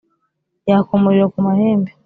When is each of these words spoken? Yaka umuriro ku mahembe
Yaka 0.69 0.91
umuriro 0.97 1.25
ku 1.33 1.39
mahembe 1.47 1.91